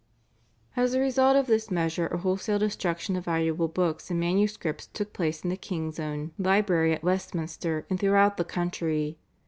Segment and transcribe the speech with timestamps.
[0.75, 5.13] "As a result of this measure a wholesale destruction of valuable books and manuscripts took
[5.13, 9.19] place in the king's own library at Westminster and throughout the country.